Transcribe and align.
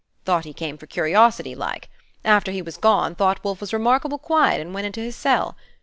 Thought 0.25 0.45
he 0.45 0.51
came 0.53 0.79
for 0.79 0.87
curiosity, 0.87 1.53
like. 1.53 1.87
After 2.25 2.51
he 2.51 2.63
was 2.63 2.75
gone, 2.77 3.13
thought 3.13 3.43
Wolfe 3.43 3.61
was 3.61 3.71
remarkable 3.71 4.17
quiet, 4.17 4.59
and 4.59 4.73
went 4.73 4.87
into 4.87 4.99
his 5.01 5.15
cell. 5.15 5.55